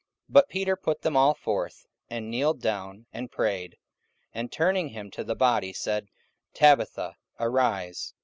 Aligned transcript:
44:009:040 0.31 0.33
But 0.33 0.49
Peter 0.49 0.75
put 0.75 1.01
them 1.03 1.15
all 1.15 1.35
forth, 1.35 1.85
and 2.09 2.31
kneeled 2.31 2.59
down, 2.59 3.05
and 3.13 3.31
prayed; 3.31 3.77
and 4.33 4.51
turning 4.51 4.87
him 4.87 5.11
to 5.11 5.23
the 5.23 5.35
body 5.35 5.73
said, 5.73 6.07
Tabitha, 6.55 7.17
arise. 7.39 8.15